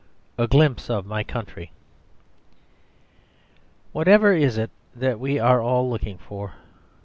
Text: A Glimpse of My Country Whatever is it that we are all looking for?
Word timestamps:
A 0.35 0.47
Glimpse 0.47 0.89
of 0.89 1.05
My 1.05 1.23
Country 1.23 1.71
Whatever 3.91 4.33
is 4.33 4.57
it 4.57 4.71
that 4.95 5.19
we 5.19 5.37
are 5.37 5.61
all 5.61 5.87
looking 5.91 6.17
for? 6.17 6.55